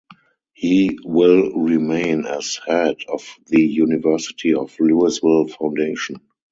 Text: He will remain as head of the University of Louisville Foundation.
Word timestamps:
He 0.55 0.97
will 1.03 1.51
remain 1.51 2.25
as 2.25 2.59
head 2.65 2.95
of 3.07 3.35
the 3.45 3.61
University 3.61 4.55
of 4.55 4.75
Louisville 4.79 5.47
Foundation. 5.47 6.15